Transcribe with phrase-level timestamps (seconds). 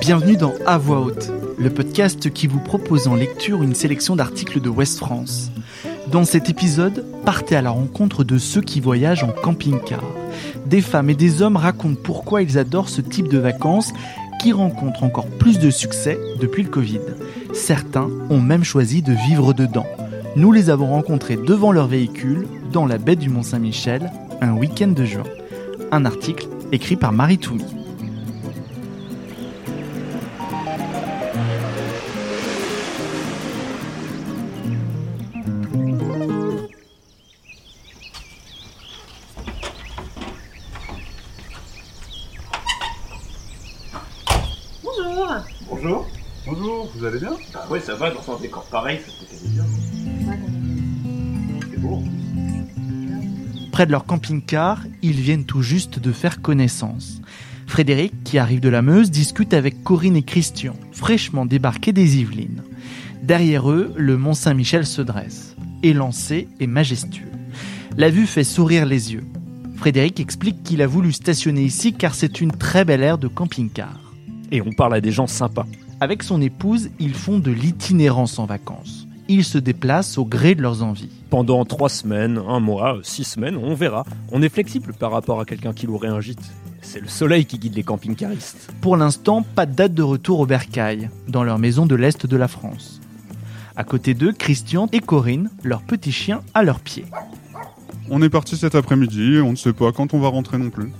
[0.00, 4.60] Bienvenue dans À Voix Haute, le podcast qui vous propose en lecture une sélection d'articles
[4.60, 5.50] de West France.
[6.08, 10.02] Dans cet épisode, partez à la rencontre de ceux qui voyagent en camping-car.
[10.66, 13.92] Des femmes et des hommes racontent pourquoi ils adorent ce type de vacances
[14.40, 17.00] qui rencontre encore plus de succès depuis le Covid.
[17.52, 19.86] Certains ont même choisi de vivre dedans.
[20.36, 25.04] Nous les avons rencontrés devant leur véhicule, dans la baie du Mont-Saint-Michel, un week-end de
[25.04, 25.24] juin.
[25.92, 27.64] Un article écrit par Marie Toumi.
[44.84, 45.34] Bonjour
[45.68, 46.06] Bonjour.
[46.46, 47.32] Bonjour, vous allez bien?
[47.52, 49.64] Bah ouais, ça va, dans un décor pareil, ça peut aller bien.
[51.68, 52.00] C'est beau.
[53.80, 57.22] Près de leur camping-car, ils viennent tout juste de faire connaissance.
[57.66, 62.62] Frédéric, qui arrive de la Meuse, discute avec Corinne et Christian, fraîchement débarqués des Yvelines.
[63.22, 67.30] Derrière eux, le Mont Saint-Michel se dresse, élancé et majestueux.
[67.96, 69.24] La vue fait sourire les yeux.
[69.76, 73.98] Frédéric explique qu'il a voulu stationner ici car c'est une très belle aire de camping-car.
[74.52, 75.64] Et on parle à des gens sympas.
[76.00, 79.06] Avec son épouse, ils font de l'itinérance en vacances.
[79.32, 81.08] Ils se déplacent au gré de leurs envies.
[81.30, 84.04] Pendant trois semaines, un mois, six semaines, on verra.
[84.32, 86.42] On est flexible par rapport à quelqu'un qui louerait un gîte.
[86.82, 88.72] C'est le soleil qui guide les camping-caristes.
[88.80, 92.36] Pour l'instant, pas de date de retour au Bercail, dans leur maison de l'Est de
[92.36, 93.00] la France.
[93.76, 97.04] À côté d'eux, Christian et Corinne, leur petit chien à leurs pieds.
[98.10, 100.70] On est parti cet après-midi et on ne sait pas quand on va rentrer non
[100.70, 100.90] plus.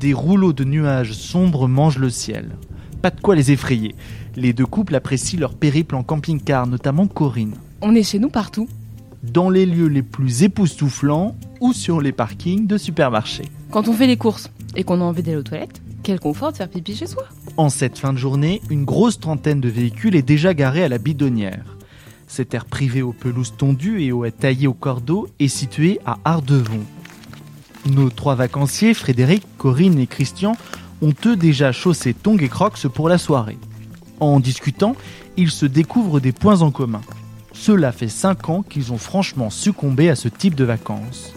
[0.00, 2.56] Des rouleaux de nuages sombres mangent le ciel.
[3.02, 3.94] Pas de quoi les effrayer.
[4.34, 7.56] Les deux couples apprécient leur périple en camping-car, notamment Corinne.
[7.82, 8.66] On est chez nous partout.
[9.22, 13.50] Dans les lieux les plus époustouflants ou sur les parkings de supermarchés.
[13.70, 16.56] Quand on fait les courses et qu'on a envie d'aller aux toilettes, quel confort de
[16.56, 17.24] faire pipi chez soi.
[17.58, 20.96] En cette fin de journée, une grosse trentaine de véhicules est déjà garée à la
[20.96, 21.76] bidonnière.
[22.26, 26.16] Cette aire privée aux pelouses tondues et aux haies taillées au cordeau est située à
[26.24, 26.80] Ardevon.
[27.86, 30.56] Nos trois vacanciers, Frédéric, Corinne et Christian,
[31.02, 33.58] ont eux déjà chaussé tongs et crocs pour la soirée.
[34.20, 34.96] En discutant,
[35.36, 37.00] ils se découvrent des points en commun.
[37.52, 41.32] Cela fait 5 ans qu'ils ont franchement succombé à ce type de vacances.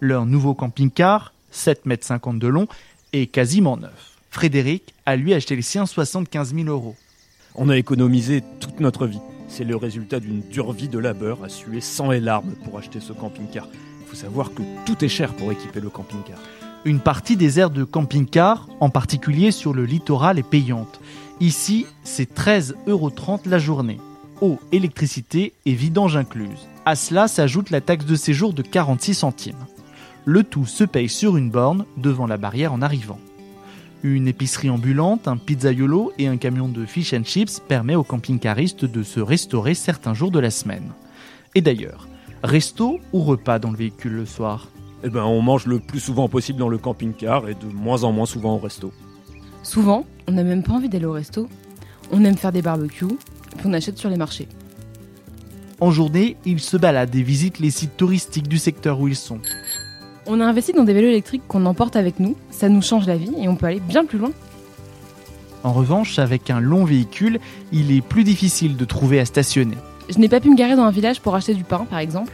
[0.00, 2.68] Leur nouveau camping-car, 7,50 m de long,
[3.12, 4.16] est quasiment neuf.
[4.30, 6.94] Frédéric a lui acheté le sien 75 000 euros.
[7.54, 9.20] On a économisé toute notre vie.
[9.48, 13.00] C'est le résultat d'une dure vie de labeur à suer sang et larmes pour acheter
[13.00, 13.66] ce camping-car.
[14.00, 16.38] Il faut savoir que tout est cher pour équiper le camping-car.
[16.84, 21.00] Une partie des aires de camping-car, en particulier sur le littoral, est payante.
[21.40, 23.12] Ici, c'est 13,30 euros
[23.46, 23.98] la journée.
[24.40, 26.68] Eau, électricité et vidange incluses.
[26.84, 29.66] À cela s'ajoute la taxe de séjour de 46 centimes.
[30.24, 33.18] Le tout se paye sur une borne devant la barrière en arrivant.
[34.04, 38.84] Une épicerie ambulante, un pizzaiolo et un camion de fish and chips permet aux camping-caristes
[38.84, 40.92] de se restaurer certains jours de la semaine.
[41.56, 42.06] Et d'ailleurs,
[42.44, 44.68] resto ou repas dans le véhicule le soir?
[45.02, 48.12] Eh ben, on mange le plus souvent possible dans le camping-car et de moins en
[48.12, 48.92] moins souvent au resto.
[49.64, 51.48] Souvent, on n'a même pas envie d'aller au resto.
[52.12, 53.18] On aime faire des barbecues,
[53.56, 54.48] puis on achète sur les marchés.
[55.80, 59.40] En journée, ils se baladent et visitent les sites touristiques du secteur où ils sont.
[60.30, 63.16] On a investi dans des vélos électriques qu'on emporte avec nous, ça nous change la
[63.16, 64.30] vie et on peut aller bien plus loin.
[65.64, 67.40] En revanche, avec un long véhicule,
[67.72, 69.78] il est plus difficile de trouver à stationner.
[70.10, 72.32] Je n'ai pas pu me garer dans un village pour acheter du pain, par exemple.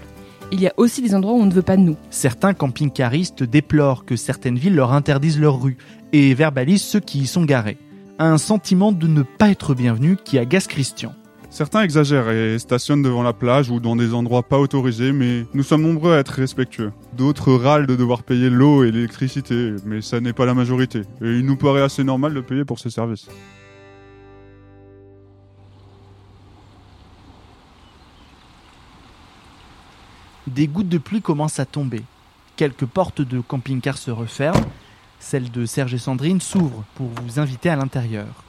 [0.50, 1.96] Il y a aussi des endroits où on ne veut pas de nous.
[2.10, 5.78] Certains camping-caristes déplorent que certaines villes leur interdisent leurs rues
[6.12, 7.78] et verbalisent ceux qui y sont garés.
[8.18, 11.12] Un sentiment de ne pas être bienvenu qui agace Christian.
[11.54, 15.62] Certains exagèrent et stationnent devant la plage ou dans des endroits pas autorisés, mais nous
[15.62, 16.92] sommes nombreux à être respectueux.
[17.12, 21.02] D'autres râlent de devoir payer l'eau et l'électricité, mais ça n'est pas la majorité.
[21.22, 23.28] Et il nous paraît assez normal de payer pour ces services.
[30.48, 32.02] Des gouttes de pluie commencent à tomber.
[32.56, 34.66] Quelques portes de camping-car se referment.
[35.20, 38.42] Celle de Serge et Sandrine s'ouvre pour vous inviter à l'intérieur.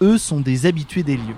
[0.00, 1.36] Eux sont des habitués des lieux.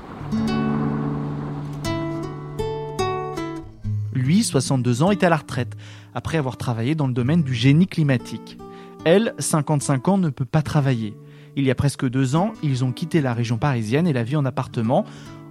[4.21, 5.79] Lui, 62 ans, est à la retraite,
[6.15, 8.59] après avoir travaillé dans le domaine du génie climatique.
[9.07, 11.17] Elle, 55 ans, ne peut pas travailler.
[11.57, 14.37] Il y a presque deux ans, ils ont quitté la région parisienne et la vie
[14.37, 15.07] en appartement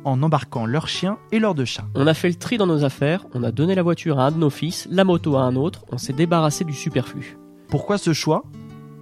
[0.05, 1.87] en embarquant leurs chiens et leurs deux chats.
[1.95, 4.31] On a fait le tri dans nos affaires, on a donné la voiture à un
[4.31, 7.37] de nos fils, la moto à un autre, on s'est débarrassé du superflu.
[7.69, 8.43] Pourquoi ce choix?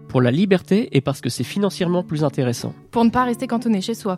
[0.08, 2.74] Pour la liberté et parce que c'est financièrement plus intéressant.
[2.92, 4.18] Pour ne pas rester cantonné chez soi.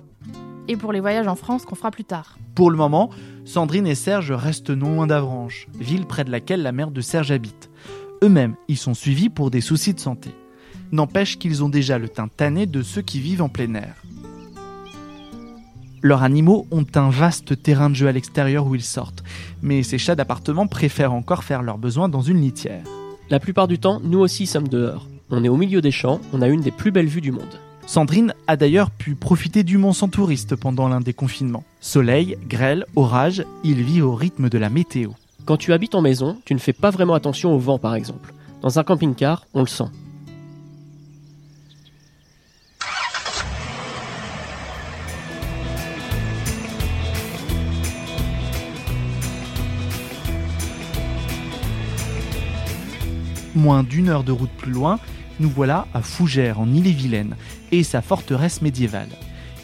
[0.67, 2.37] Et pour les voyages en France qu'on fera plus tard.
[2.53, 3.09] Pour le moment,
[3.49, 7.31] Sandrine et Serge restent non loin d'Avranches, ville près de laquelle la mère de Serge
[7.31, 7.71] habite.
[8.21, 10.29] Eux-mêmes, ils sont suivis pour des soucis de santé.
[10.91, 13.95] N'empêche qu'ils ont déjà le teint tanné de ceux qui vivent en plein air.
[16.03, 19.23] Leurs animaux ont un vaste terrain de jeu à l'extérieur où ils sortent,
[19.63, 22.83] mais ces chats d'appartement préfèrent encore faire leurs besoins dans une litière.
[23.31, 25.07] La plupart du temps, nous aussi sommes dehors.
[25.31, 27.59] On est au milieu des champs, on a une des plus belles vues du monde.
[27.89, 31.63] Sandrine a d'ailleurs pu profiter du mont sans touriste pendant l'un des confinements.
[31.79, 35.13] Soleil, grêle, orage, il vit au rythme de la météo.
[35.45, 38.31] Quand tu habites en maison, tu ne fais pas vraiment attention au vent par exemple.
[38.61, 39.85] Dans un camping-car, on le sent.
[53.55, 54.99] Moins d'une heure de route plus loin,
[55.39, 57.35] nous voilà à Fougères, en Ille-et-Vilaine,
[57.71, 59.09] et sa forteresse médiévale.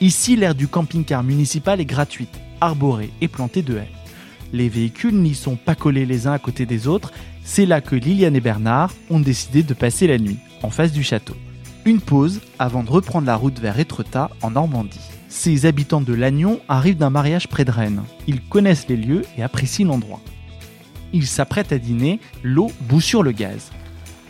[0.01, 3.91] Ici, l'aire du camping-car municipal est gratuite, arborée et plantée de haies.
[4.53, 7.11] Les véhicules n'y sont pas collés les uns à côté des autres,
[7.43, 11.03] c'est là que Liliane et Bernard ont décidé de passer la nuit, en face du
[11.03, 11.35] château.
[11.85, 14.99] Une pause avant de reprendre la route vers Étretat, en Normandie.
[15.29, 18.03] Ces habitants de Lannion arrivent d'un mariage près de Rennes.
[18.25, 20.21] Ils connaissent les lieux et apprécient l'endroit.
[21.13, 23.71] Ils s'apprêtent à dîner, l'eau bout sur le gaz.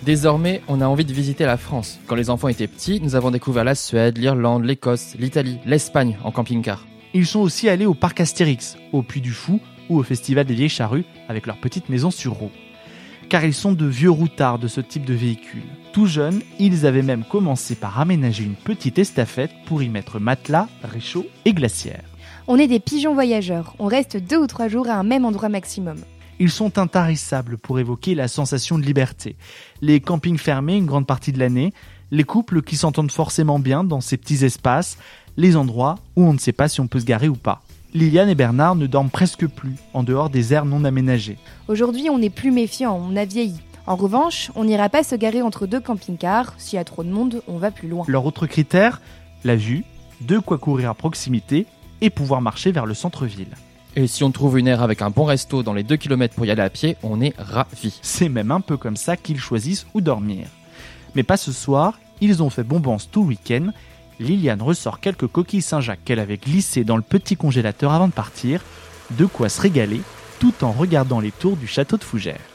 [0.06, 2.00] Désormais, on a envie de visiter la France.
[2.06, 6.30] Quand les enfants étaient petits, nous avons découvert la Suède, l'Irlande, l'Écosse, l'Italie, l'Espagne en
[6.30, 6.86] camping-car.
[7.16, 9.60] Ils sont aussi allés au parc Astérix, au Puy du Fou
[9.90, 12.52] ou au Festival des Vieilles Charrues avec leur petite maison sur roue.
[13.30, 15.64] Car ils sont de vieux routards de ce type de véhicule.
[15.92, 20.68] Tout jeunes, ils avaient même commencé par aménager une petite estafette pour y mettre matelas,
[20.84, 22.04] réchaud et glacière.
[22.46, 25.50] On est des pigeons voyageurs, on reste deux ou trois jours à un même endroit
[25.50, 25.98] maximum.
[26.40, 29.38] Ils sont intarissables pour évoquer la sensation de liberté.
[29.82, 31.74] Les campings fermés une grande partie de l'année,
[32.12, 34.98] les couples qui s'entendent forcément bien dans ces petits espaces,
[35.38, 37.62] les endroits où on ne sait pas si on peut se garer ou pas.
[37.94, 41.38] Liliane et Bernard ne dorment presque plus en dehors des aires non aménagées.
[41.70, 43.62] Aujourd'hui, on est plus méfiant, on a vieilli.
[43.88, 46.54] En revanche, on n'ira pas se garer entre deux camping-cars.
[46.58, 48.04] S'il y a trop de monde, on va plus loin.
[48.08, 49.00] Leur autre critère,
[49.46, 49.86] la vue,
[50.22, 51.66] de quoi courir à proximité
[52.02, 53.56] et pouvoir marcher vers le centre-ville.
[53.98, 56.46] Et si on trouve une aire avec un bon resto dans les 2 km pour
[56.46, 57.98] y aller à pied, on est ravis.
[58.02, 60.48] C'est même un peu comme ça qu'ils choisissent où dormir.
[61.16, 63.68] Mais pas ce soir, ils ont fait bombance tout le week-end.
[64.20, 68.62] Liliane ressort quelques coquilles Saint-Jacques qu'elle avait glissées dans le petit congélateur avant de partir,
[69.12, 70.02] de quoi se régaler
[70.40, 72.55] tout en regardant les tours du château de Fougères.